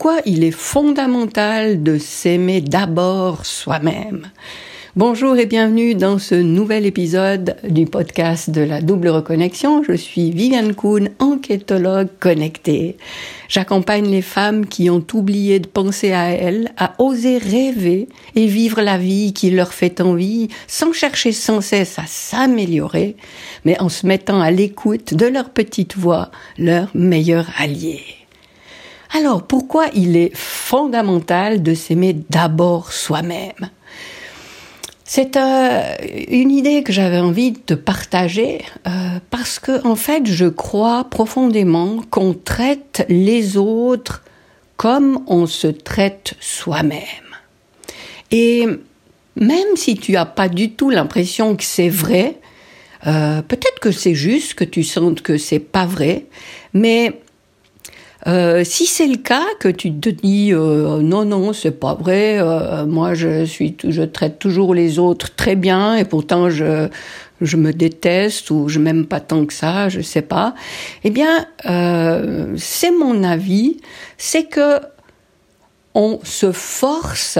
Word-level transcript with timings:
pourquoi 0.00 0.22
il 0.24 0.44
est 0.44 0.50
fondamental 0.50 1.82
de 1.82 1.98
s'aimer 1.98 2.62
d'abord 2.62 3.44
soi-même. 3.44 4.28
Bonjour 4.96 5.36
et 5.36 5.44
bienvenue 5.44 5.94
dans 5.94 6.18
ce 6.18 6.34
nouvel 6.34 6.86
épisode 6.86 7.56
du 7.68 7.84
podcast 7.84 8.48
de 8.48 8.62
la 8.62 8.80
double 8.80 9.08
reconnexion. 9.08 9.82
Je 9.82 9.92
suis 9.92 10.30
Viviane 10.30 10.74
Kuhn, 10.74 11.10
enquêtologue 11.18 12.08
connectée. 12.18 12.96
J'accompagne 13.50 14.08
les 14.10 14.22
femmes 14.22 14.64
qui 14.64 14.88
ont 14.88 15.04
oublié 15.12 15.60
de 15.60 15.68
penser 15.68 16.12
à 16.12 16.30
elles, 16.30 16.72
à 16.78 16.94
oser 16.96 17.36
rêver 17.36 18.08
et 18.34 18.46
vivre 18.46 18.80
la 18.80 18.96
vie 18.96 19.34
qui 19.34 19.50
leur 19.50 19.74
fait 19.74 20.00
envie, 20.00 20.48
sans 20.66 20.94
chercher 20.94 21.32
sans 21.32 21.60
cesse 21.60 21.98
à 21.98 22.06
s'améliorer, 22.06 23.16
mais 23.66 23.78
en 23.82 23.90
se 23.90 24.06
mettant 24.06 24.40
à 24.40 24.50
l'écoute 24.50 25.12
de 25.12 25.26
leur 25.26 25.50
petite 25.50 25.94
voix, 25.98 26.30
leur 26.56 26.88
meilleur 26.94 27.50
allié. 27.58 28.19
Alors 29.12 29.42
pourquoi 29.42 29.86
il 29.94 30.16
est 30.16 30.34
fondamental 30.36 31.62
de 31.62 31.74
s'aimer 31.74 32.16
d'abord 32.30 32.92
soi-même? 32.92 33.70
C'est 35.04 35.36
euh, 35.36 35.96
une 36.28 36.52
idée 36.52 36.84
que 36.84 36.92
j'avais 36.92 37.18
envie 37.18 37.52
de 37.66 37.74
partager 37.74 38.62
euh, 38.86 39.18
parce 39.30 39.58
que 39.58 39.84
en 39.84 39.96
fait 39.96 40.26
je 40.26 40.46
crois 40.46 41.02
profondément 41.10 42.00
qu'on 42.10 42.32
traite 42.32 43.04
les 43.08 43.56
autres 43.56 44.22
comme 44.76 45.24
on 45.26 45.46
se 45.46 45.66
traite 45.66 46.34
soi-même. 46.38 47.02
Et 48.30 48.66
même 49.34 49.76
si 49.76 49.96
tu 49.96 50.16
as 50.16 50.26
pas 50.26 50.48
du 50.48 50.70
tout 50.70 50.90
l'impression 50.90 51.56
que 51.56 51.64
c'est 51.64 51.88
vrai, 51.88 52.36
euh, 53.06 53.42
peut-être 53.42 53.80
que 53.80 53.90
c'est 53.90 54.14
juste 54.14 54.54
que 54.54 54.64
tu 54.64 54.84
sentes 54.84 55.22
que 55.22 55.38
c'est 55.38 55.58
pas 55.58 55.86
vrai, 55.86 56.26
mais 56.72 57.20
euh, 58.26 58.64
si 58.64 58.86
c'est 58.86 59.06
le 59.06 59.16
cas, 59.16 59.44
que 59.58 59.68
tu 59.68 59.92
te 59.92 60.10
dis 60.10 60.52
euh, 60.52 61.00
non 61.00 61.24
non 61.24 61.52
c'est 61.52 61.70
pas 61.70 61.94
vrai, 61.94 62.38
euh, 62.38 62.84
moi 62.84 63.14
je 63.14 63.44
suis 63.44 63.76
je 63.82 64.02
traite 64.02 64.38
toujours 64.38 64.74
les 64.74 64.98
autres 64.98 65.34
très 65.34 65.56
bien 65.56 65.96
et 65.96 66.04
pourtant 66.04 66.50
je 66.50 66.88
je 67.40 67.56
me 67.56 67.72
déteste 67.72 68.50
ou 68.50 68.68
je 68.68 68.78
m'aime 68.78 69.06
pas 69.06 69.20
tant 69.20 69.46
que 69.46 69.54
ça, 69.54 69.88
je 69.88 70.02
sais 70.02 70.20
pas. 70.20 70.54
Eh 71.04 71.10
bien, 71.10 71.46
c'est 72.58 72.90
mon 72.90 73.24
avis, 73.24 73.78
c'est 74.18 74.44
que 74.44 74.78
on 75.94 76.20
se 76.22 76.52
force 76.52 77.38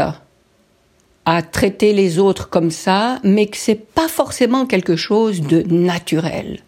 à 1.27 1.43
traiter 1.43 1.93
les 1.93 2.19
autres 2.19 2.49
comme 2.49 2.71
ça, 2.71 3.19
mais 3.25 3.47
que 3.47 3.59
c'est 3.59 3.93
pas 3.95 4.09
forcément 4.09 4.65
quelque 4.65 4.97
chose 4.97 5.43
de 5.43 5.63
naturel. 5.63 6.61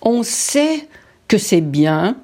On 0.00 0.22
sait 0.22 0.88
que 1.28 1.36
c'est 1.36 1.60
bien, 1.60 2.16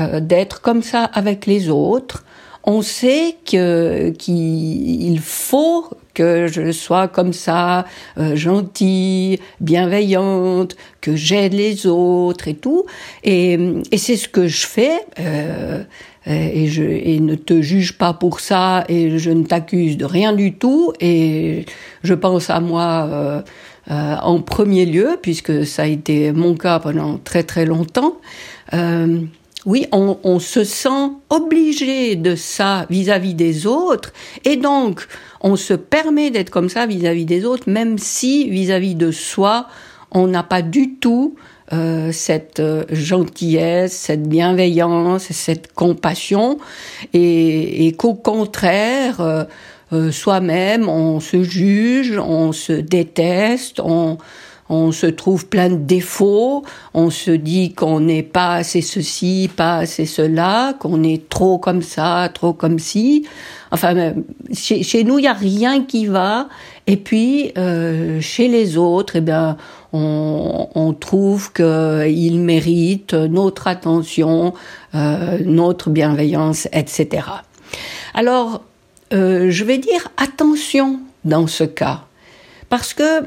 euh, 0.00 0.20
d'être 0.20 0.60
comme 0.60 0.82
ça 0.82 1.04
avec 1.04 1.46
les 1.46 1.68
autres. 1.68 2.24
On 2.64 2.82
sait 2.82 3.36
que 3.44 4.10
qu'il 4.10 5.18
faut 5.18 5.88
que 6.14 6.46
je 6.46 6.72
sois 6.72 7.08
comme 7.08 7.32
ça, 7.32 7.86
euh, 8.18 8.36
gentille, 8.36 9.38
bienveillante, 9.60 10.76
que 11.00 11.16
j'aide 11.16 11.54
les 11.54 11.86
autres 11.86 12.48
et 12.48 12.54
tout. 12.54 12.84
Et, 13.24 13.58
et 13.90 13.98
c'est 13.98 14.16
ce 14.16 14.28
que 14.28 14.46
je 14.46 14.66
fais. 14.66 15.00
Euh, 15.18 15.82
et, 16.26 16.68
je, 16.68 16.84
et 16.84 17.18
ne 17.18 17.34
te 17.34 17.60
juge 17.60 17.98
pas 17.98 18.12
pour 18.12 18.40
ça 18.40 18.84
et 18.88 19.18
je 19.18 19.30
ne 19.30 19.42
t'accuse 19.42 19.96
de 19.96 20.04
rien 20.04 20.32
du 20.32 20.54
tout 20.54 20.92
et 21.00 21.66
je 22.04 22.14
pense 22.14 22.48
à 22.48 22.60
moi 22.60 23.08
euh, 23.10 23.42
euh 23.90 24.14
en 24.22 24.40
premier 24.40 24.86
lieu 24.86 25.18
puisque 25.20 25.66
ça 25.66 25.82
a 25.82 25.86
été 25.86 26.30
mon 26.30 26.54
cas 26.54 26.78
pendant 26.78 27.18
très 27.18 27.42
très 27.42 27.66
longtemps. 27.66 28.18
Euh, 28.72 29.22
oui, 29.64 29.86
on, 29.92 30.38
se 30.40 30.64
sent 30.64 31.12
obligé 31.30 32.16
de 32.16 32.34
ça 32.34 32.86
vis-à-vis 32.90 33.34
des 33.34 33.66
autres, 33.66 34.12
et 34.44 34.56
donc 34.56 35.06
on 35.40 35.56
se 35.56 35.74
permet 35.74 36.30
d'être 36.30 36.50
comme 36.50 36.68
ça 36.68 36.86
vis-à-vis 36.86 37.24
des 37.24 37.44
autres, 37.44 37.70
même 37.70 37.96
si 37.98 38.48
vis-à-vis 38.50 38.96
de 38.96 39.12
soi, 39.12 39.68
on 40.10 40.26
n'a 40.26 40.42
pas 40.42 40.62
du 40.62 40.94
tout 40.96 41.36
euh, 41.72 42.10
cette 42.12 42.60
euh, 42.60 42.84
gentillesse, 42.90 43.92
cette 43.92 44.28
bienveillance, 44.28 45.30
cette 45.30 45.72
compassion, 45.72 46.58
et, 47.14 47.94
qu'au 47.96 48.14
contraire, 48.14 49.46
euh, 49.92 50.10
soi-même, 50.10 50.88
on 50.88 51.20
se 51.20 51.42
juge, 51.42 52.18
on 52.18 52.52
se 52.52 52.72
déteste, 52.72 53.78
on 53.78 54.18
on 54.72 54.90
se 54.90 55.06
trouve 55.06 55.46
plein 55.46 55.68
de 55.68 55.76
défauts, 55.76 56.64
on 56.94 57.10
se 57.10 57.30
dit 57.30 57.74
qu'on 57.74 58.00
n'est 58.00 58.22
pas 58.22 58.54
assez 58.54 58.80
ceci, 58.80 59.50
pas 59.54 59.76
assez 59.76 60.06
cela, 60.06 60.72
qu'on 60.80 61.02
est 61.02 61.28
trop 61.28 61.58
comme 61.58 61.82
ça, 61.82 62.30
trop 62.32 62.54
comme 62.54 62.78
ci. 62.78 63.26
Enfin, 63.70 64.14
chez, 64.50 65.04
nous, 65.04 65.18
il 65.18 65.22
n'y 65.22 65.28
a 65.28 65.34
rien 65.34 65.84
qui 65.84 66.06
va. 66.06 66.48
Et 66.86 66.96
puis, 66.96 67.52
euh, 67.58 68.18
chez 68.22 68.48
les 68.48 68.78
autres, 68.78 69.16
eh 69.16 69.20
bien, 69.20 69.58
on, 69.92 70.96
trouve 70.98 71.52
qu'ils 71.52 72.40
méritent 72.40 73.12
notre 73.12 73.66
attention, 73.66 74.54
euh, 74.94 75.38
notre 75.44 75.90
bienveillance, 75.90 76.66
etc. 76.72 77.26
Alors, 78.14 78.62
euh, 79.12 79.50
je 79.50 79.64
vais 79.64 79.76
dire 79.76 80.08
attention 80.16 81.00
dans 81.26 81.46
ce 81.46 81.64
cas, 81.64 82.04
parce 82.70 82.94
que 82.94 83.24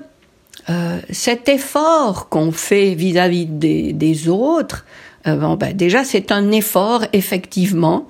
euh, 0.70 1.00
cet 1.12 1.50
effort 1.50 2.30
qu'on 2.30 2.52
fait 2.52 2.96
vis-à-vis 2.96 3.46
des, 3.46 4.30
autres, 4.30 4.86
euh, 5.28 5.36
bon, 5.36 5.56
ben, 5.56 5.76
déjà 5.76 6.04
c'est 6.04 6.32
un 6.32 6.52
effort 6.52 7.06
effectivement. 7.14 8.08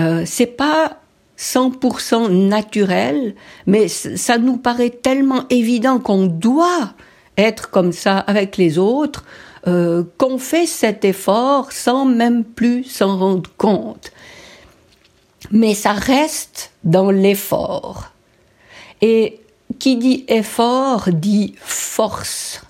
Euh, 0.00 0.24
c'est 0.26 0.46
pas 0.46 0.98
100% 1.38 2.30
naturel, 2.30 3.34
mais 3.66 3.88
ça 3.88 4.38
nous 4.38 4.56
paraît 4.56 4.90
tellement 4.90 5.44
évident 5.50 5.98
qu'on 5.98 6.26
doit 6.26 6.94
être 7.36 7.70
comme 7.70 7.92
ça 7.92 8.18
avec 8.18 8.56
les 8.56 8.78
autres 8.78 9.24
euh, 9.66 10.04
qu'on 10.18 10.36
fait 10.36 10.66
cet 10.66 11.06
effort 11.06 11.72
sans 11.72 12.04
même 12.04 12.44
plus 12.44 12.84
s'en 12.84 13.16
rendre 13.16 13.50
compte. 13.56 14.12
Mais 15.50 15.74
ça 15.74 15.92
reste 15.92 16.72
dans 16.84 17.10
l'effort. 17.10 18.12
Et 19.00 19.40
qui 19.84 19.96
dit 19.96 20.24
effort 20.28 21.10
dit 21.12 21.56
force. 21.58 22.62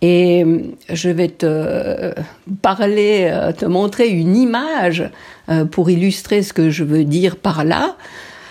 Et 0.00 0.44
je 0.88 1.08
vais 1.08 1.26
te 1.26 2.14
parler, 2.62 3.28
euh, 3.28 3.50
te 3.50 3.64
montrer 3.64 4.10
une 4.10 4.36
image 4.36 5.10
euh, 5.48 5.64
pour 5.64 5.90
illustrer 5.90 6.44
ce 6.44 6.52
que 6.52 6.70
je 6.70 6.84
veux 6.84 7.02
dire 7.02 7.34
par 7.34 7.64
là. 7.64 7.96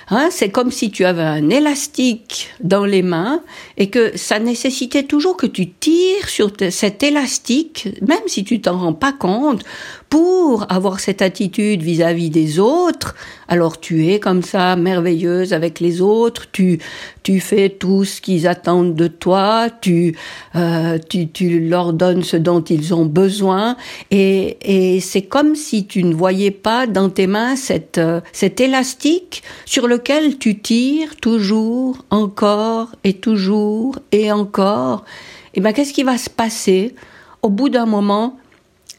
Hein, 0.10 0.30
c'est 0.30 0.50
comme 0.50 0.72
si 0.72 0.92
tu 0.92 1.04
avais 1.04 1.24
un 1.24 1.50
élastique 1.50 2.50
dans 2.60 2.86
les 2.86 3.02
mains 3.02 3.42
et 3.78 3.90
que 3.90 4.16
ça 4.16 4.38
nécessitait 4.38 5.04
toujours 5.04 5.36
que 5.36 5.48
tu 5.48 5.72
tires 5.72 6.30
sur 6.30 6.52
cet 6.70 7.02
élastique, 7.02 7.90
même 8.02 8.28
si 8.28 8.44
tu 8.44 8.62
t'en 8.62 8.78
rends 8.78 8.94
pas 8.94 9.14
compte, 9.14 9.64
pour 10.10 10.72
avoir 10.72 11.00
cette 11.00 11.22
attitude 11.22 11.82
vis-à-vis 11.82 12.30
des 12.30 12.60
autres, 12.60 13.16
alors 13.48 13.80
tu 13.80 14.08
es 14.08 14.20
comme 14.20 14.44
ça 14.44 14.76
merveilleuse 14.76 15.54
avec 15.54 15.80
les 15.80 16.02
autres, 16.02 16.46
tu 16.52 16.80
tu 17.24 17.40
fais 17.40 17.70
tout 17.70 18.06
ce 18.06 18.22
qu'ils 18.22 18.48
attendent 18.48 18.96
de 18.96 19.08
toi, 19.08 19.68
tu 19.82 20.16
euh, 20.56 21.00
tu 21.10 21.28
tu 21.30 21.60
leur 21.68 21.92
donnes 21.92 22.24
ce 22.24 22.38
dont 22.38 22.62
ils 22.62 22.94
ont 22.94 23.06
besoin 23.06 23.76
et 24.12 24.58
et 24.62 25.00
c'est 25.00 25.24
comme 25.24 25.56
si 25.56 25.86
tu 25.86 26.04
ne 26.04 26.14
voyais 26.14 26.52
pas 26.52 26.86
dans 26.88 27.10
tes 27.10 27.28
mains 27.28 27.56
cette 27.56 27.98
euh, 27.98 28.22
cet 28.32 28.62
élastique 28.62 29.44
sur 29.66 29.88
lequel 29.96 30.38
tu 30.38 30.60
tires 30.60 31.16
toujours 31.16 32.06
encore 32.10 32.90
et 33.04 33.14
toujours 33.14 33.98
et 34.12 34.32
encore. 34.32 35.06
Et 35.54 35.62
ben 35.62 35.72
qu'est-ce 35.74 35.94
qui 35.94 36.04
va 36.04 36.18
se 36.18 36.30
passer? 36.30 36.96
Au 37.42 37.50
bout 37.50 37.70
d'un 37.70 37.86
moment 37.86 38.38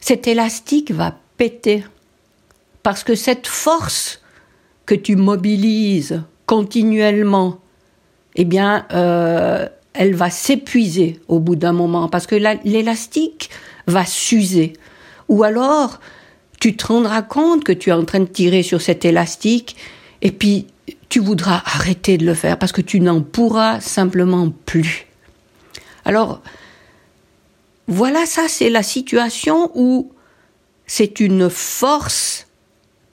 cet 0.07 0.25
élastique 0.27 0.91
va 0.91 1.15
péter. 1.37 1.83
Parce 2.81 3.03
que 3.03 3.13
cette 3.13 3.45
force 3.45 4.21
que 4.85 4.95
tu 4.95 5.17
mobilises 5.17 6.23
continuellement, 6.45 7.59
eh 8.35 8.45
bien, 8.45 8.85
euh, 8.93 9.67
elle 9.93 10.15
va 10.15 10.29
s'épuiser 10.29 11.19
au 11.27 11.39
bout 11.39 11.57
d'un 11.57 11.73
moment, 11.73 12.07
parce 12.07 12.25
que 12.25 12.35
l'élastique 12.63 13.49
va 13.87 14.05
s'user. 14.05 14.73
Ou 15.27 15.43
alors, 15.43 15.99
tu 16.61 16.77
te 16.77 16.87
rendras 16.87 17.21
compte 17.21 17.65
que 17.65 17.73
tu 17.73 17.89
es 17.89 17.93
en 17.93 18.05
train 18.05 18.21
de 18.21 18.25
tirer 18.25 18.63
sur 18.63 18.81
cet 18.81 19.03
élastique, 19.03 19.75
et 20.21 20.31
puis 20.31 20.67
tu 21.09 21.19
voudras 21.19 21.61
arrêter 21.65 22.17
de 22.17 22.25
le 22.25 22.33
faire, 22.33 22.57
parce 22.57 22.71
que 22.71 22.81
tu 22.81 22.99
n'en 22.99 23.21
pourras 23.21 23.79
simplement 23.79 24.51
plus. 24.65 25.05
Alors, 26.05 26.41
voilà, 27.87 28.25
ça 28.25 28.47
c'est 28.47 28.69
la 28.69 28.83
situation 28.83 29.71
où 29.75 30.11
c'est 30.85 31.19
une 31.19 31.49
force 31.49 32.47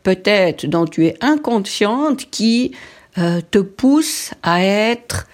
peut-être 0.03 0.67
dont 0.67 0.87
tu 0.87 1.07
es 1.07 1.17
inconsciente 1.21 2.31
qui 2.31 2.73
euh, 3.19 3.41
te 3.51 3.59
pousse 3.59 4.33
à 4.43 4.63
être 4.65 5.27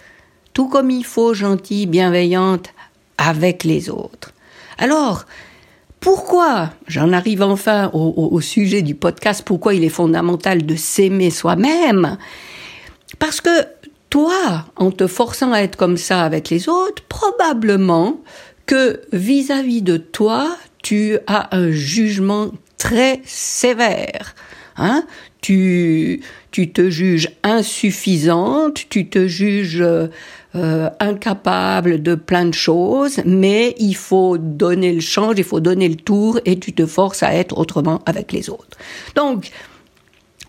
tout 0.53 0.69
comme 0.69 0.91
il 0.91 1.05
faut, 1.05 1.35
gentille, 1.35 1.87
bienveillante 1.87 2.71
avec 3.19 3.65
les 3.65 3.91
autres. 3.91 4.33
Alors, 4.79 5.27
pourquoi 6.01 6.71
J'en 6.89 7.13
arrive 7.13 7.43
enfin 7.43 7.91
au, 7.93 8.41
sujet 8.41 8.81
du 8.83 8.95
podcast, 8.95 9.43
pourquoi 9.45 9.75
il 9.75 9.85
est 9.85 9.91
fondamental 9.91 10.65
de 10.65 10.75
s'aimer 10.75 11.31
soi-même? 11.31 12.17
Parce 13.19 13.41
que 13.41 13.51
toi, 14.09 14.65
en 14.77 14.91
te 14.91 15.07
forçant 15.07 15.53
à 15.53 15.61
être 15.61 15.77
comme 15.77 15.99
ça 15.99 16.25
avec 16.25 16.49
les 16.49 16.69
autres, 16.69 17.03
probablement 17.09 18.21
que 18.65 19.03
vis-à-vis 19.13 19.83
de 19.83 19.99
toi, 19.99 20.57
tu 20.83 21.19
as 21.27 21.55
un 21.55 21.71
jugement 21.71 22.51
très 22.79 23.21
sévère. 23.25 24.35
Hein? 24.77 25.05
Tu, 25.43 26.23
tu 26.51 26.73
te 26.73 26.89
juges 26.89 27.31
insuffisante, 27.43 28.89
tu 28.89 29.09
te 29.09 29.27
juges 29.27 29.85
euh, 30.57 30.91
incapable 30.99 32.03
de 32.03 32.17
plein 32.17 32.47
de 32.47 32.55
choses, 32.55 33.21
mais 33.25 33.75
il 33.79 33.95
faut 33.95 34.37
donner 34.37 34.93
le 34.93 35.01
change, 35.01 35.37
il 35.39 35.45
faut 35.45 35.61
donner 35.61 35.89
le 35.89 35.95
tour 35.97 36.41
et 36.45 36.59
tu 36.59 36.73
te 36.73 36.87
forces 36.87 37.23
à 37.23 37.35
être 37.35 37.57
autrement 37.57 38.03
avec 38.05 38.33
les 38.33 38.51
autres. 38.51 38.77
Donc, 39.15 39.51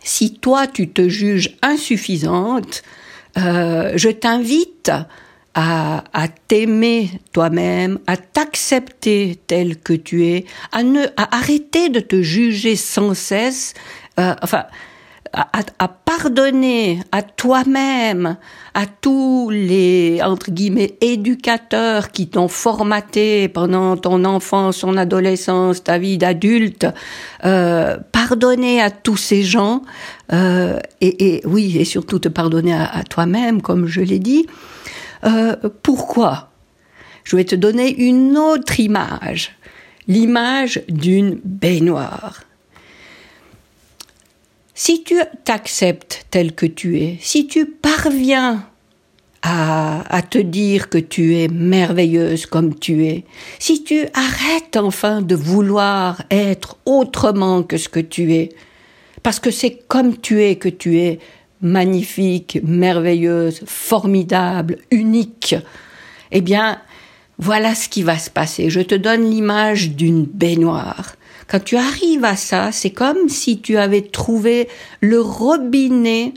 si 0.04 0.34
toi 0.34 0.66
tu 0.66 0.90
te 0.90 1.08
juges 1.08 1.56
insuffisante, 1.62 2.82
euh, 3.38 3.94
je 3.96 4.10
t'invite 4.10 4.92
à, 5.54 6.04
à 6.14 6.28
t'aimer 6.28 7.12
toi-même, 7.32 8.00
à 8.08 8.18
t'accepter 8.18 9.38
tel 9.48 9.78
que 9.78 9.94
tu 9.94 10.26
es, 10.26 10.46
à 10.72 10.84
ne, 10.84 11.06
à 11.18 11.38
arrêter 11.38 11.90
de 11.90 12.00
te 12.00 12.22
juger 12.22 12.76
sans 12.76 13.14
cesse. 13.14 13.74
Euh, 14.20 14.34
enfin, 14.42 14.66
à, 15.34 15.88
pardonner 15.88 17.00
à 17.12 17.22
toi-même, 17.22 18.38
à 18.74 18.86
tous 18.86 19.50
les 19.50 20.20
entre 20.24 20.52
guillemets 20.52 20.98
éducateurs 21.02 22.12
qui 22.12 22.28
t'ont 22.28 22.48
formaté 22.48 23.48
pendant 23.48 23.98
ton 23.98 24.26
enfance, 24.26 24.80
ton 24.80 24.98
adolescence, 24.98 25.84
ta 25.84 25.98
vie 25.98 26.18
d'adulte, 26.18 26.86
euh, 27.46 27.98
pardonner 28.12 28.82
à 28.82 28.92
tous 28.92 29.18
ces 29.18 29.44
gens 29.44 29.84
euh, 30.34 30.80
et, 31.00 31.36
et, 31.36 31.42
oui 31.46 31.78
et 31.78 31.86
surtout 31.86 32.20
te 32.20 32.30
pardonner 32.30 32.74
à, 32.74 33.04
toi-même, 33.10 33.62
comme 33.62 33.88
je 33.88 34.02
l'ai 34.02 34.20
dit. 34.20 34.48
Euh, 35.24 35.56
pourquoi? 35.84 36.50
Je 37.24 37.36
vais 37.36 37.46
te 37.46 37.56
donner 37.56 37.96
une 37.96 38.38
autre 38.38 38.80
image, 38.80 39.56
l'image 40.08 40.82
d'une 40.90 41.40
baignoire. 41.44 42.42
Si 44.84 45.04
tu 45.04 45.14
t'acceptes 45.44 46.26
tel 46.32 46.56
que 46.56 46.66
tu 46.66 46.98
es, 46.98 47.20
si 47.22 47.46
tu 47.46 47.68
parviens 47.68 48.66
à, 49.44 50.02
à, 50.10 50.24
te 50.24 50.40
dire 50.40 50.90
que 50.90 50.98
tu 50.98 51.38
es 51.38 51.50
merveilleuse 51.50 52.48
comme 52.48 52.74
tu 52.74 53.06
es, 53.06 53.24
si 53.60 53.84
tu 53.84 54.08
arrêtes 54.16 54.78
enfin 54.78 55.22
de 55.22 55.36
vouloir 55.36 56.24
être 56.32 56.78
autrement 56.88 57.62
que 57.62 57.78
ce 57.78 57.90
que 57.90 58.00
tu 58.00 58.34
es, 58.34 58.50
parce 59.22 59.40
que 59.40 59.52
c'est 59.52 59.84
comme 59.88 60.18
tu 60.18 60.42
es 60.42 60.56
que 60.56 60.70
tu 60.70 60.98
es 60.98 61.20
magnifique, 61.62 62.60
merveilleuse, 62.64 63.62
formidable, 63.68 64.80
unique, 64.90 65.54
eh 66.32 66.42
bien, 66.42 66.82
voilà 67.38 67.76
ce 67.76 67.88
qui 67.88 68.02
va 68.02 68.18
se 68.18 68.32
passer. 68.32 68.72
Je 68.72 68.82
te 68.82 68.96
donne 68.96 69.30
l'image 69.30 69.92
d'une 69.92 70.26
baignoire. 70.26 71.14
Quand 71.52 71.60
tu 71.60 71.76
arrives 71.76 72.24
à 72.24 72.38
ça, 72.38 72.72
c'est 72.72 72.92
comme 72.92 73.28
si 73.28 73.60
tu 73.60 73.76
avais 73.76 74.04
trouvé 74.04 74.70
le 75.02 75.20
robinet 75.20 76.34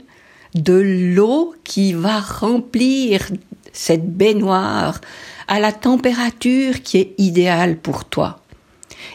de 0.55 0.73
l'eau 0.73 1.55
qui 1.63 1.93
va 1.93 2.19
remplir 2.19 3.21
cette 3.71 4.11
baignoire 4.17 4.99
à 5.47 5.61
la 5.61 5.71
température 5.71 6.81
qui 6.83 6.97
est 6.97 7.13
idéale 7.17 7.77
pour 7.77 8.03
toi. 8.03 8.41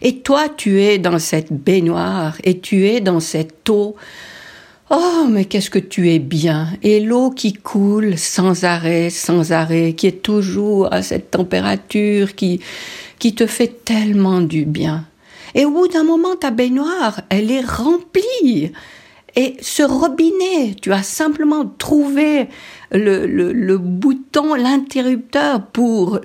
Et 0.01 0.21
toi, 0.21 0.49
tu 0.49 0.81
es 0.81 0.97
dans 0.97 1.19
cette 1.19 1.53
baignoire 1.53 2.39
et 2.45 2.61
tu 2.61 2.87
es 2.87 3.03
dans 3.03 3.21
cette 3.21 3.69
eau. 3.69 3.95
Oh, 4.89 5.27
mais 5.29 5.45
qu'est-ce 5.45 5.69
que 5.69 5.79
tu 5.79 6.11
es 6.11 6.19
bien. 6.19 6.69
Et 6.83 7.01
l'eau 7.01 7.29
qui 7.29 7.53
coule 7.53 8.17
sans 8.17 8.65
arrêt, 8.65 9.11
sans 9.11 9.53
arrêt, 9.53 9.93
qui 9.93 10.07
est 10.07 10.23
toujours 10.23 10.91
à 10.95 11.03
cette 11.03 11.31
température 11.31 12.35
qui, 12.35 12.61
qui 13.19 13.35
te 13.35 13.47
fait 13.47 13.85
tellement 13.85 14.41
du 14.41 14.65
bien. 14.65 15.05
Et 15.55 15.65
au 15.65 15.71
bout 15.71 15.89
d'un 15.89 16.05
moment, 16.05 16.37
ta 16.37 16.51
baignoire, 16.51 17.23
elle 17.29 17.51
est 17.51 17.65
remplie. 17.65 18.73
Et 19.37 19.57
ce 19.61 19.83
robinet, 19.83 20.75
tu 20.81 20.93
as 20.93 21.05
simplement 21.05 21.65
trouvé 21.65 22.49
le, 22.91 23.27
le, 23.27 23.79
bouton, 23.79 24.55
l'interrupteur 24.55 25.65
pour, 25.67 26.21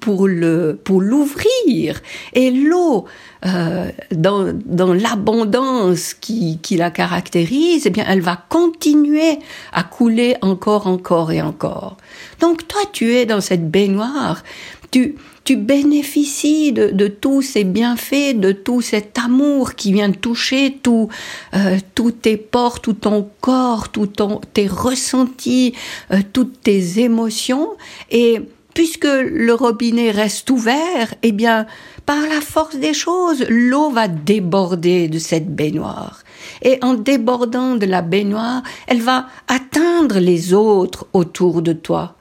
pour 0.00 0.28
le 0.28 0.78
pour 0.84 1.00
l'ouvrir. 1.00 2.02
Et 2.34 2.50
l'eau, 2.50 3.06
euh, 3.46 3.90
dans, 4.12 4.52
dans 4.66 4.92
l'abondance 4.92 6.12
qui, 6.12 6.58
qui 6.58 6.76
la 6.76 6.90
caractérise, 6.90 7.86
eh 7.86 7.90
bien, 7.90 8.04
elle 8.06 8.20
va 8.20 8.44
continuer 8.48 9.38
à 9.72 9.82
couler 9.82 10.36
encore, 10.42 10.86
encore 10.86 11.32
et 11.32 11.40
encore. 11.40 11.96
Donc 12.40 12.68
toi, 12.68 12.82
tu 12.92 13.14
es 13.14 13.24
dans 13.24 13.40
cette 13.40 13.70
baignoire. 13.70 14.42
Tu, 14.90 15.14
tu 15.46 15.56
bénéficies 15.56 16.72
de, 16.72 17.06
tous 17.06 17.40
ces 17.40 17.62
bienfaits, 17.62 18.34
de 18.34 18.50
tout 18.50 18.80
cet 18.80 19.16
amour 19.16 19.76
qui 19.76 19.92
vient 19.92 20.10
toucher 20.10 20.78
tout, 20.82 21.08
euh, 21.54 21.78
tous 21.94 22.10
tes 22.10 22.36
portes, 22.36 22.82
tout 22.82 22.94
ton 22.94 23.30
corps, 23.40 23.90
tout 23.90 24.08
ton, 24.08 24.40
tes 24.52 24.66
ressentis, 24.66 25.72
euh, 26.10 26.18
toutes 26.32 26.62
tes 26.62 26.98
émotions. 26.98 27.68
Et 28.10 28.40
puisque 28.74 29.06
le 29.06 29.54
robinet 29.54 30.10
reste 30.10 30.50
ouvert, 30.50 31.14
eh 31.22 31.30
bien, 31.30 31.66
par 32.06 32.22
la 32.22 32.40
force 32.40 32.74
des 32.74 32.92
choses, 32.92 33.44
l'eau 33.48 33.90
va 33.90 34.08
déborder 34.08 35.06
de 35.06 35.20
cette 35.20 35.54
baignoire. 35.54 36.24
Et 36.62 36.80
en 36.82 36.94
débordant 36.94 37.76
de 37.76 37.86
la 37.86 38.02
baignoire, 38.02 38.64
elle 38.88 39.00
va 39.00 39.28
atteindre 39.46 40.18
les 40.18 40.54
autres 40.54 41.06
autour 41.12 41.62
de 41.62 41.72
toi. 41.72 42.16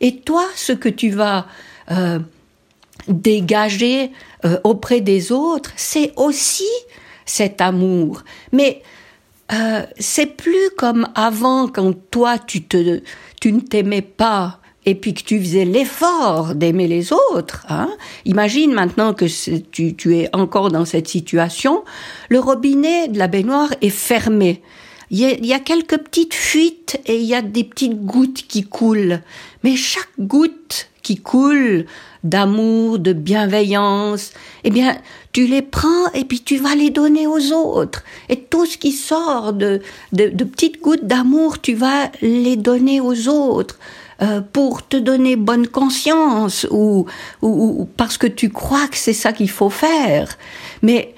Et 0.00 0.20
toi, 0.20 0.44
ce 0.56 0.72
que 0.72 0.88
tu 0.88 1.10
vas 1.10 1.46
euh, 1.90 2.20
dégager 3.08 4.10
euh, 4.44 4.58
auprès 4.64 5.00
des 5.00 5.32
autres, 5.32 5.72
c'est 5.76 6.12
aussi 6.16 6.68
cet 7.24 7.60
amour. 7.60 8.22
Mais 8.52 8.82
euh, 9.52 9.82
c'est 9.98 10.36
plus 10.36 10.70
comme 10.76 11.08
avant 11.14 11.68
quand 11.68 11.92
toi 12.10 12.38
tu 12.38 12.62
te 12.62 13.02
tu 13.40 13.52
ne 13.52 13.60
t'aimais 13.60 14.02
pas 14.02 14.60
et 14.86 14.94
puis 14.94 15.14
que 15.14 15.22
tu 15.22 15.38
faisais 15.40 15.64
l'effort 15.64 16.54
d'aimer 16.54 16.88
les 16.88 17.12
autres. 17.12 17.66
Hein. 17.68 17.90
Imagine 18.24 18.72
maintenant 18.72 19.12
que 19.14 19.26
tu, 19.70 19.94
tu 19.94 20.16
es 20.16 20.34
encore 20.34 20.70
dans 20.70 20.84
cette 20.84 21.08
situation, 21.08 21.84
le 22.28 22.38
robinet 22.38 23.08
de 23.08 23.18
la 23.18 23.28
baignoire 23.28 23.70
est 23.82 23.90
fermé. 23.90 24.62
Il 25.10 25.18
y, 25.18 25.24
a, 25.24 25.32
il 25.32 25.46
y, 25.46 25.52
a, 25.52 25.58
quelques 25.58 25.98
petites 25.98 26.34
fuites 26.34 27.00
et 27.06 27.16
il 27.16 27.24
y 27.24 27.34
a 27.34 27.42
des 27.42 27.64
petites 27.64 28.00
gouttes 28.04 28.44
qui 28.46 28.62
coulent. 28.62 29.20
Mais 29.64 29.74
chaque 29.74 30.08
goutte 30.20 30.88
qui 31.02 31.16
coule 31.16 31.86
d'amour, 32.22 32.98
de 32.98 33.12
bienveillance, 33.12 34.32
eh 34.64 34.70
bien, 34.70 34.96
tu 35.32 35.46
les 35.46 35.62
prends 35.62 36.10
et 36.14 36.24
puis 36.24 36.40
tu 36.40 36.58
vas 36.58 36.74
les 36.74 36.90
donner 36.90 37.26
aux 37.26 37.52
autres. 37.52 38.04
Et 38.28 38.36
tout 38.36 38.66
ce 38.66 38.76
qui 38.76 38.92
sort 38.92 39.52
de, 39.52 39.80
de, 40.12 40.44
petites 40.44 40.80
gouttes 40.80 41.06
d'amour, 41.06 41.60
tu 41.60 41.74
vas 41.74 42.10
les 42.20 42.56
donner 42.56 43.00
aux 43.00 43.28
autres 43.28 43.78
euh, 44.22 44.40
pour 44.40 44.86
te 44.86 44.96
donner 44.96 45.36
bonne 45.36 45.66
conscience 45.66 46.66
ou, 46.70 47.06
ou, 47.42 47.88
parce 47.96 48.18
que 48.18 48.26
tu 48.26 48.50
crois 48.50 48.86
que 48.88 48.96
c'est 48.96 49.14
ça 49.14 49.32
qu'il 49.32 49.50
faut 49.50 49.70
faire. 49.70 50.28
Mais 50.82 51.14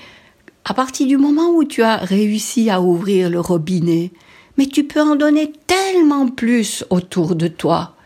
à 0.64 0.74
partir 0.74 1.06
du 1.06 1.16
moment 1.16 1.50
où 1.50 1.64
tu 1.64 1.82
as 1.82 1.96
réussi 1.96 2.70
à 2.70 2.80
ouvrir 2.80 3.30
le 3.30 3.40
robinet, 3.40 4.12
mais 4.56 4.66
tu 4.66 4.84
peux 4.84 5.00
en 5.00 5.16
donner 5.16 5.52
tellement 5.66 6.28
plus 6.28 6.84
autour 6.90 7.34
de 7.34 7.48
toi 7.48 7.96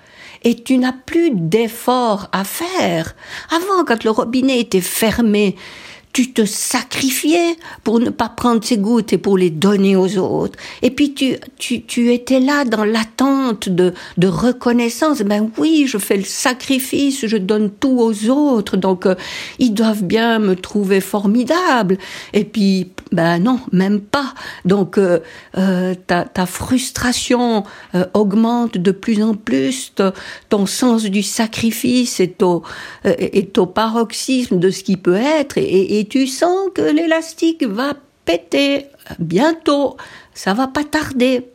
et 0.43 0.55
tu 0.55 0.79
n'as 0.79 0.93
plus 0.93 1.31
d'effort 1.33 2.29
à 2.33 2.45
faire. 2.45 3.15
Avant, 3.51 3.85
quand 3.85 4.05
le 4.05 4.11
robinet 4.11 4.61
était 4.61 4.81
fermé, 4.81 5.57
tu 6.17 6.33
te 6.33 6.47
sacrifiais 6.47 7.59
pour 7.85 8.01
ne 8.01 8.09
pas 8.09 8.31
prendre 8.31 8.65
ces 8.65 8.79
gouttes 8.79 9.13
et 9.13 9.19
pour 9.19 9.37
les 9.37 9.51
donner 9.51 9.97
aux 9.97 10.17
autres. 10.17 10.59
Et 10.81 10.91
puis 10.91 11.13
tu, 11.13 11.37
tu, 11.59 11.83
tu 11.83 12.11
étais 12.11 12.41
là 12.41 12.65
dans 12.65 12.87
l'attente 12.87 13.69
de, 13.69 13.93
de 14.17 14.27
reconnaissance. 14.27 15.21
Ben 15.21 15.51
oui, 15.59 15.85
je 15.87 15.99
fais 15.99 16.17
le 16.17 16.25
sacrifice, 16.25 17.27
je 17.27 17.37
donne 17.37 17.69
tout 17.69 17.99
aux 18.01 18.31
autres, 18.31 18.79
donc 18.79 19.05
euh, 19.05 19.15
ils 19.59 19.75
doivent 19.75 20.05
bien 20.05 20.39
me 20.39 20.57
trouver 20.57 21.03
formidable. 21.03 21.99
Et 22.33 22.45
puis, 22.45 22.93
ben 23.13 23.39
non, 23.39 23.61
même 23.73 24.01
pas. 24.01 24.33
Donc 24.65 24.97
euh, 24.97 25.19
euh 25.59 25.95
ta, 26.07 26.25
ta, 26.25 26.47
frustration 26.47 27.65
euh, 27.95 28.07
augmente 28.15 28.79
de 28.79 28.91
plus 28.91 29.23
en 29.23 29.35
plus, 29.35 29.93
ton 30.49 30.65
sens 30.65 31.03
du 31.05 31.23
sacrifice 31.23 32.21
est 32.21 32.43
au, 32.43 32.63
est 33.05 33.59
au 33.59 33.67
paroxysme 33.67 34.59
de 34.59 34.71
ce 34.71 34.83
qui 34.83 34.97
peut 34.97 35.15
être. 35.15 35.59
Tu 36.09 36.27
sens 36.27 36.69
que 36.75 36.83
l'élastique 36.83 37.65
va 37.65 37.95
péter 38.25 38.87
bientôt, 39.19 39.97
ça 40.35 40.55
va 40.55 40.67
pas 40.67 40.85
tarder. 40.85 41.49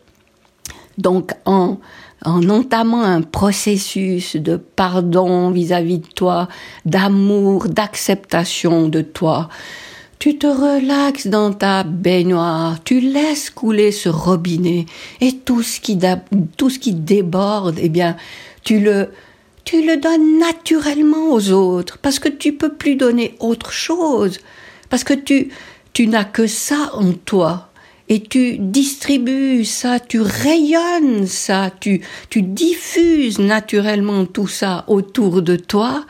Donc 0.97 1.31
en, 1.45 1.77
en 2.25 2.49
entamant 2.49 3.03
un 3.03 3.21
processus 3.21 4.35
de 4.35 4.57
pardon 4.57 5.51
vis-à-vis 5.51 5.99
de 5.99 6.07
toi, 6.07 6.47
d'amour, 6.85 7.67
d'acceptation 7.67 8.87
de 8.87 9.01
toi, 9.01 9.49
tu 10.19 10.37
te 10.37 10.45
relaxes 10.45 11.25
dans 11.25 11.51
ta 11.51 11.83
baignoire, 11.83 12.83
tu 12.83 12.99
laisses 12.99 13.49
couler 13.49 13.91
ce 13.91 14.07
robinet 14.07 14.85
et 15.19 15.33
tout 15.37 15.63
ce 15.63 15.79
qui, 15.81 15.97
tout 16.57 16.69
ce 16.69 16.77
qui 16.77 16.93
déborde, 16.93 17.79
eh 17.81 17.89
bien, 17.89 18.15
tu 18.63 18.79
le, 18.79 19.09
tu 19.63 19.85
le 19.85 19.97
donnes 19.97 20.39
naturellement 20.39 21.31
aux 21.31 21.51
autres 21.51 21.97
parce 21.99 22.19
que 22.19 22.29
tu 22.29 22.53
peux 22.53 22.73
plus 22.73 22.95
donner 22.95 23.35
autre 23.39 23.71
chose 23.71 24.39
parce 24.89 25.03
que 25.03 25.13
tu, 25.13 25.49
tu 25.93 26.07
n'as 26.07 26.25
que 26.25 26.47
ça 26.47 26.91
en 26.93 27.13
toi 27.13 27.69
et 28.09 28.21
tu 28.21 28.57
distribues 28.57 29.63
ça, 29.63 29.99
tu 29.99 30.19
rayonnes 30.19 31.27
ça, 31.27 31.71
tu, 31.79 32.01
tu 32.29 32.41
diffuses 32.41 33.39
naturellement 33.39 34.25
tout 34.25 34.47
ça 34.47 34.83
autour 34.87 35.41
de 35.41 35.55
toi 35.55 36.05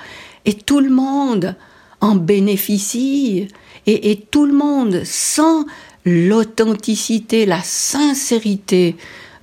et 0.45 0.53
tout 0.53 0.79
le 0.79 0.89
monde 0.89 1.55
en 1.99 2.15
bénéficie 2.15 3.47
et, 3.87 4.25
tout 4.29 4.45
le 4.45 4.53
monde 4.53 5.03
sent 5.03 5.65
l'authenticité, 6.05 7.45
la 7.45 7.61
sincérité 7.61 8.95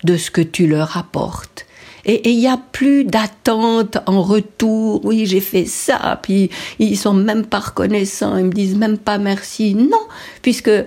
de 0.04 0.16
ce 0.16 0.30
que 0.30 0.40
tu 0.40 0.66
leur 0.66 0.96
apportes. 0.96 1.66
Et 2.08 2.30
il 2.30 2.38
n'y 2.38 2.48
a 2.48 2.56
plus 2.56 3.04
d'attente 3.04 3.98
en 4.06 4.22
retour. 4.22 5.04
Oui, 5.04 5.26
j'ai 5.26 5.40
fait 5.40 5.66
ça. 5.66 6.18
Puis 6.22 6.48
ils 6.78 6.96
sont 6.96 7.12
même 7.12 7.44
pas 7.44 7.60
reconnaissants. 7.60 8.38
Ils 8.38 8.46
me 8.46 8.52
disent 8.52 8.76
même 8.76 8.96
pas 8.96 9.18
merci. 9.18 9.74
Non, 9.74 10.00
puisque 10.40 10.68
euh, 10.68 10.84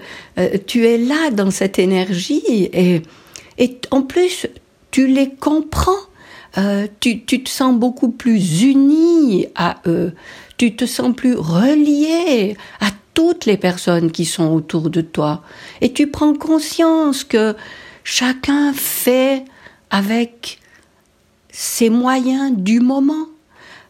tu 0.66 0.88
es 0.88 0.98
là 0.98 1.30
dans 1.30 1.52
cette 1.52 1.78
énergie 1.78 2.42
et, 2.74 3.04
et 3.60 3.78
en 3.92 4.02
plus 4.02 4.48
tu 4.90 5.06
les 5.06 5.30
comprends. 5.30 5.92
Euh, 6.58 6.88
tu, 7.00 7.24
tu 7.24 7.44
te 7.44 7.50
sens 7.50 7.80
beaucoup 7.80 8.10
plus 8.10 8.64
uni 8.64 9.46
à 9.56 9.78
eux. 9.86 10.14
Tu 10.58 10.76
te 10.76 10.86
sens 10.86 11.16
plus 11.16 11.36
relié 11.36 12.58
à 12.80 12.88
toutes 13.14 13.46
les 13.46 13.58
personnes 13.58 14.12
qui 14.12 14.26
sont 14.26 14.48
autour 14.48 14.90
de 14.90 15.02
toi. 15.02 15.44
Et 15.82 15.94
tu 15.94 16.08
prends 16.08 16.34
conscience 16.34 17.24
que 17.24 17.56
chacun 18.04 18.74
fait 18.74 19.46
avec 19.92 20.61
ses 21.52 21.90
moyens 21.90 22.54
du 22.56 22.80
moment, 22.80 23.28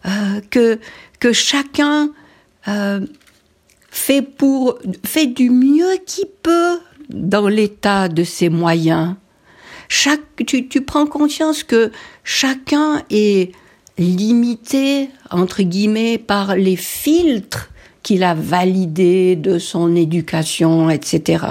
euh, 0.05 0.41
que, 0.49 0.79
que 1.19 1.31
chacun 1.31 2.11
euh, 2.67 3.01
fait, 3.89 4.21
pour, 4.21 4.79
fait 5.05 5.27
du 5.27 5.49
mieux 5.49 5.97
qu'il 6.05 6.27
peut 6.41 6.79
dans 7.09 7.47
l'état 7.47 8.07
de 8.07 8.23
ses 8.23 8.49
moyens. 8.49 9.15
Chaque, 9.89 10.21
tu, 10.47 10.67
tu 10.67 10.81
prends 10.81 11.05
conscience 11.05 11.63
que 11.63 11.91
chacun 12.23 13.03
est 13.09 13.51
limité, 13.97 15.09
entre 15.29 15.63
guillemets, 15.63 16.17
par 16.17 16.55
les 16.55 16.77
filtres 16.77 17.69
qu'il 18.03 18.23
a 18.23 18.33
validé 18.33 19.35
de 19.35 19.59
son 19.59 19.95
éducation, 19.95 20.89
etc. 20.89 21.45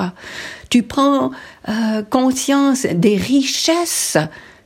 Tu 0.68 0.82
prends 0.82 1.30
euh, 1.68 2.02
conscience 2.02 2.86
des 2.86 3.16
richesses 3.16 4.16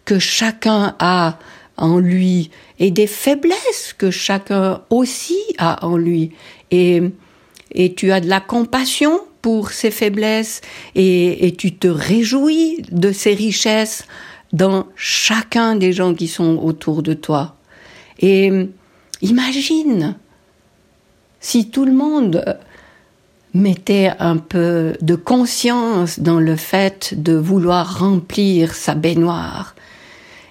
que 0.05 0.19
chacun 0.19 0.95
a 0.99 1.39
en 1.77 1.99
lui 1.99 2.51
et 2.79 2.91
des 2.91 3.07
faiblesses 3.07 3.95
que 3.97 4.11
chacun 4.11 4.83
aussi 4.91 5.39
a 5.59 5.85
en 5.87 5.97
lui. 5.97 6.33
Et, 6.71 7.03
et 7.73 7.95
tu 7.95 8.13
as 8.13 8.21
de 8.21 8.29
la 8.29 8.41
compassion 8.41 9.21
pour 9.43 9.71
ces 9.71 9.91
faiblesses 9.91 10.61
et, 10.95 11.47
et 11.47 11.55
tu 11.55 11.75
te 11.75 11.89
réjouis 11.89 12.83
de 12.91 13.13
ces 13.13 13.35
richesses 13.35 14.07
dans 14.53 14.87
chacun 14.95 15.77
des 15.77 15.93
gens 15.93 16.15
qui 16.15 16.29
sont 16.29 16.59
autour 16.63 17.03
de 17.03 17.15
toi. 17.15 17.57
Et 18.21 18.51
imagine 19.21 20.17
si 21.41 21.69
tout 21.69 21.85
le 21.85 21.93
monde 21.93 22.57
mettait 23.53 24.13
un 24.19 24.37
peu 24.37 24.95
de 25.01 25.15
conscience 25.15 26.19
dans 26.21 26.41
le 26.41 26.57
fait 26.57 27.15
de 27.17 27.35
vouloir 27.35 27.99
remplir 27.99 28.75
sa 28.75 28.95
baignoire 28.95 29.75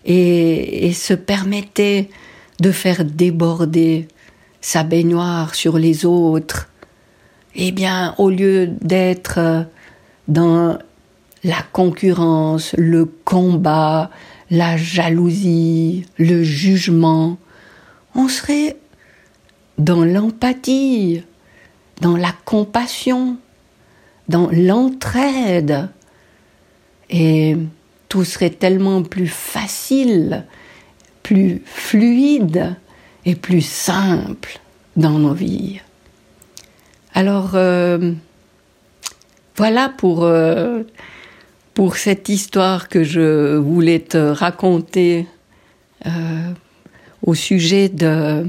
et, 0.06 0.92
se 0.94 1.14
permettait 1.14 2.10
de 2.60 2.72
faire 2.72 3.04
déborder 3.06 4.08
sa 4.62 4.84
baignoire 4.84 5.56
sur 5.56 5.78
les 5.78 6.06
autres, 6.06 6.70
eh 7.56 7.72
bien, 7.72 8.16
au 8.18 8.30
lieu 8.30 8.68
d'être 8.82 9.66
dans 10.28 10.78
la 11.44 11.62
concurrence, 11.72 12.74
le 12.78 13.06
combat, 13.06 14.10
la 14.50 14.78
jalousie, 14.78 16.06
le 16.18 16.44
jugement, 16.44 17.38
on 18.16 18.28
serait 18.28 18.78
dans 19.78 20.06
l'empathie, 20.06 21.24
dans 22.02 22.16
la 22.16 22.34
compassion, 22.46 23.38
dans 24.30 24.50
l'entraide. 24.52 25.90
Et 27.10 27.58
tout 28.14 28.26
serait 28.26 28.52
tellement 28.52 29.02
plus 29.02 29.28
facile, 29.28 30.46
plus 31.24 31.64
fluide 31.66 32.76
et 33.26 33.34
plus 33.34 33.66
simple 33.66 34.60
dans 34.96 35.18
nos 35.18 35.34
vies. 35.34 35.80
Alors, 37.16 37.54
euh, 37.56 38.14
voilà 39.58 39.90
pour, 39.90 40.26
euh, 40.26 40.84
pour 41.74 41.96
cette 41.98 42.30
histoire 42.30 42.88
que 42.88 43.04
je 43.04 43.56
voulais 43.56 44.02
te 44.02 44.20
raconter 44.20 45.26
euh, 46.06 46.52
au 47.26 47.34
sujet 47.34 47.90
de 47.90 48.46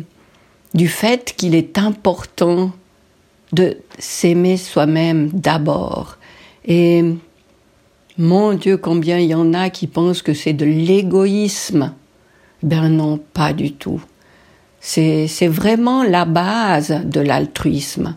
du 0.75 0.89
fait 0.89 1.33
qu'il 1.39 1.55
est 1.55 1.79
important 1.79 2.71
de 3.55 3.79
s'aimer 3.99 4.59
soi-même 4.59 5.31
d'abord. 5.33 6.19
Et 6.67 7.03
mon 8.17 8.55
Dieu, 8.55 8.77
combien 8.77 9.19
il 9.19 9.31
y 9.31 9.35
en 9.35 9.55
a 9.55 9.71
qui 9.71 9.89
pensent 9.89 10.23
que 10.23 10.35
c'est 10.35 10.53
de 10.53 10.65
l'égoïsme. 10.65 11.93
Ben 12.63 12.89
non, 12.89 13.19
pas 13.19 13.53
du 13.53 13.73
tout. 13.73 14.01
C'est, 14.81 15.27
vraiment 15.49 16.05
la 16.05 16.25
base 16.25 17.01
de 17.05 17.21
l'altruisme. 17.21 18.17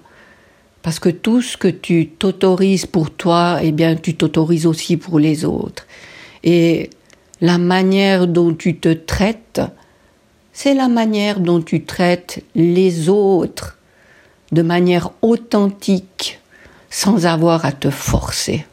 Parce 0.84 1.00
que 1.00 1.10
tout 1.10 1.42
ce 1.42 1.58
que 1.58 1.68
tu 1.68 2.10
t'autorises 2.10 2.86
pour 2.86 3.10
toi, 3.10 3.60
eh 3.64 3.72
bien, 3.72 3.96
tu 3.96 4.16
t'autorises 4.16 4.68
aussi 4.68 4.98
pour 4.98 5.18
les 5.18 5.46
autres. 5.46 5.88
Et 6.44 6.92
la 7.42 7.58
manière 7.58 8.28
dont 8.28 8.54
tu 8.54 8.78
te 8.78 8.94
traites, 8.94 9.62
c'est 10.54 10.76
la 10.76 10.90
manière 10.90 11.40
dont 11.40 11.62
tu 11.62 11.84
traites 11.84 12.44
les 12.54 13.10
autres 13.10 13.78
de 14.52 14.62
manière 14.62 15.10
authentique, 15.22 16.40
sans 16.90 17.26
avoir 17.26 17.66
à 17.66 17.72
te 17.72 17.90
forcer. 17.90 18.66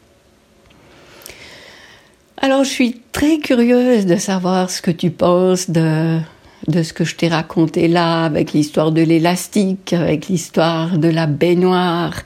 Alors 2.37 2.63
je 2.63 2.69
suis 2.69 3.01
très 3.11 3.37
curieuse 3.39 4.05
de 4.05 4.17
savoir 4.17 4.69
ce 4.69 4.81
que 4.81 4.91
tu 4.91 5.09
penses 5.09 5.69
de, 5.69 6.19
de 6.67 6.83
ce 6.83 6.93
que 6.93 7.03
je 7.03 7.15
t'ai 7.15 7.27
raconté 7.27 7.87
là, 7.87 8.25
avec 8.25 8.53
l'histoire 8.53 8.91
de 8.91 9.01
l'élastique, 9.01 9.93
avec 9.93 10.27
l'histoire 10.27 10.97
de 10.97 11.07
la 11.07 11.27
baignoire. 11.27 12.21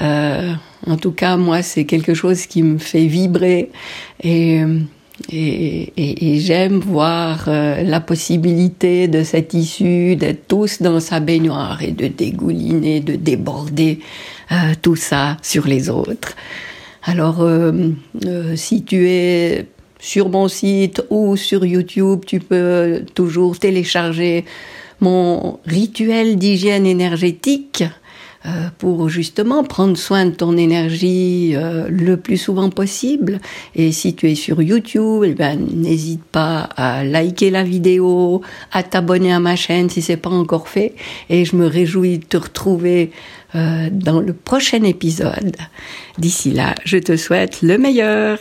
Euh, 0.00 0.52
en 0.86 0.96
tout 0.96 1.12
cas, 1.12 1.36
moi, 1.36 1.62
c'est 1.62 1.84
quelque 1.84 2.14
chose 2.14 2.46
qui 2.46 2.62
me 2.62 2.78
fait 2.78 3.06
vibrer 3.06 3.70
et 4.22 4.62
et, 5.30 5.92
et, 5.96 6.34
et 6.34 6.40
j'aime 6.40 6.78
voir 6.78 7.46
euh, 7.48 7.82
la 7.82 8.00
possibilité 8.00 9.08
de 9.08 9.24
cette 9.24 9.52
issue 9.54 10.16
d'être 10.16 10.46
tous 10.46 10.80
dans 10.80 11.00
sa 11.00 11.20
baignoire 11.20 11.82
et 11.82 11.90
de 11.90 12.06
dégouliner, 12.06 13.00
de 13.00 13.16
déborder 13.16 14.00
euh, 14.52 14.74
tout 14.80 14.96
ça 14.96 15.36
sur 15.42 15.66
les 15.66 15.90
autres. 15.90 16.34
Alors, 17.08 17.38
euh, 17.40 17.72
si 18.54 18.84
tu 18.84 19.08
es 19.08 19.64
sur 19.98 20.28
mon 20.28 20.46
site 20.46 21.02
ou 21.08 21.38
sur 21.38 21.64
YouTube, 21.64 22.20
tu 22.26 22.38
peux 22.38 23.00
toujours 23.14 23.58
télécharger 23.58 24.44
mon 25.00 25.58
rituel 25.64 26.36
d'hygiène 26.36 26.84
énergétique 26.84 27.82
euh, 28.46 28.68
pour 28.78 29.08
justement 29.08 29.64
prendre 29.64 29.96
soin 29.96 30.26
de 30.26 30.30
ton 30.30 30.56
énergie 30.56 31.54
euh, 31.56 31.88
le 31.90 32.16
plus 32.16 32.36
souvent 32.36 32.70
possible. 32.70 33.40
Et 33.74 33.90
si 33.90 34.14
tu 34.14 34.30
es 34.30 34.36
sur 34.36 34.62
YouTube, 34.62 35.24
eh 35.26 35.34
ben, 35.34 35.58
n'hésite 35.58 36.22
pas 36.22 36.68
à 36.76 37.02
liker 37.02 37.50
la 37.50 37.64
vidéo, 37.64 38.42
à 38.70 38.84
t'abonner 38.84 39.32
à 39.32 39.40
ma 39.40 39.56
chaîne 39.56 39.90
si 39.90 40.02
c'est 40.02 40.16
pas 40.16 40.30
encore 40.30 40.68
fait. 40.68 40.94
Et 41.30 41.44
je 41.44 41.56
me 41.56 41.66
réjouis 41.66 42.18
de 42.18 42.24
te 42.26 42.36
retrouver 42.36 43.10
euh, 43.10 43.37
dans 43.54 44.20
le 44.20 44.32
prochain 44.32 44.82
épisode. 44.82 45.56
D'ici 46.18 46.52
là, 46.52 46.74
je 46.84 46.98
te 46.98 47.16
souhaite 47.16 47.62
le 47.62 47.78
meilleur. 47.78 48.38